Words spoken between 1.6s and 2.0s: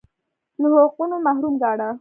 ګاڼه